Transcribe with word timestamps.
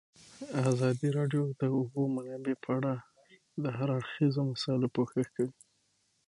ازادي 0.69 1.09
راډیو 1.17 1.43
د 1.49 1.53
د 1.61 1.63
اوبو 1.77 2.01
منابع 2.15 2.55
په 2.63 2.69
اړه 2.77 2.93
د 3.63 3.65
هر 3.77 3.89
اړخیزو 3.97 4.41
مسایلو 4.51 4.93
پوښښ 4.95 5.25
کړی. 5.35 5.49